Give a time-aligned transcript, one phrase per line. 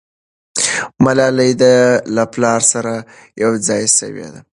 [1.03, 1.51] ملالۍ
[2.15, 2.93] له پلاره سره
[3.43, 4.41] یو ځای سوې ده.